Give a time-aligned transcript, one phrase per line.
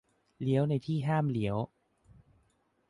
[0.41, 1.57] -เลี้ยวในที่ห้ามเลี้ยว